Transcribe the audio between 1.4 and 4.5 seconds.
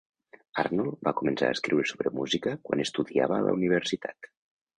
a escriure sobre música quan estudiava a la universitat.